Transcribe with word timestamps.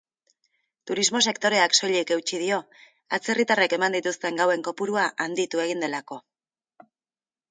Turismo-sektoreak 0.91 1.75
soilik 1.79 2.13
eutsi 2.15 2.39
dio, 2.43 2.57
atzerritarrek 3.17 3.75
eman 3.77 3.97
dituzten 3.97 4.41
gauen 4.43 4.65
kopurua 4.69 5.05
handitu 5.27 5.61
egin 5.67 5.85
delako. 5.87 6.19